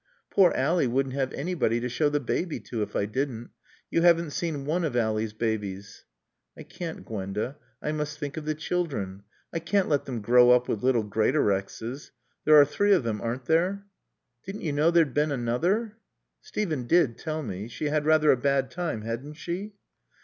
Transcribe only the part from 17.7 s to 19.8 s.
had rather a bad time, hadn't she?"